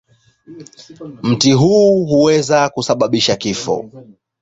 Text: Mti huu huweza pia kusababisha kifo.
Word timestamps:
Mti 1.23 1.51
huu 1.53 2.05
huweza 2.05 2.55
pia 2.59 2.69
kusababisha 2.69 3.35
kifo. 3.35 3.91